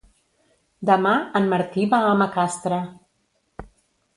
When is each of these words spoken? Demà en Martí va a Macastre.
Demà 0.89 1.11
en 1.41 1.45
Martí 1.53 1.85
va 1.93 1.99
a 2.07 2.15
Macastre. 2.23 2.81